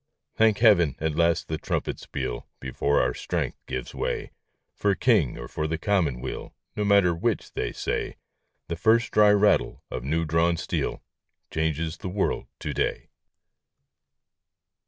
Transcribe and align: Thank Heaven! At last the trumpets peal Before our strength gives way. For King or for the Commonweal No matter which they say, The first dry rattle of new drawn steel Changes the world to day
Thank 0.33 0.57
Heaven! 0.57 0.95
At 0.99 1.13
last 1.15 1.47
the 1.47 1.59
trumpets 1.59 2.07
peal 2.07 2.47
Before 2.59 2.99
our 2.99 3.13
strength 3.13 3.63
gives 3.67 3.93
way. 3.93 4.31
For 4.73 4.95
King 4.95 5.37
or 5.37 5.47
for 5.47 5.67
the 5.67 5.77
Commonweal 5.77 6.55
No 6.75 6.83
matter 6.83 7.13
which 7.13 7.53
they 7.53 7.71
say, 7.71 8.15
The 8.67 8.75
first 8.75 9.11
dry 9.11 9.29
rattle 9.29 9.83
of 9.91 10.03
new 10.03 10.25
drawn 10.25 10.57
steel 10.57 11.03
Changes 11.51 11.97
the 11.97 12.09
world 12.09 12.47
to 12.61 12.73
day 12.73 13.11